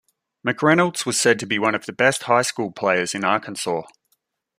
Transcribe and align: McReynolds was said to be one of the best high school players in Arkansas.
McReynolds 0.43 1.05
was 1.05 1.21
said 1.21 1.37
to 1.37 1.45
be 1.45 1.59
one 1.59 1.75
of 1.75 1.85
the 1.85 1.93
best 1.93 2.23
high 2.23 2.41
school 2.41 2.71
players 2.71 3.13
in 3.13 3.23
Arkansas. 3.23 3.83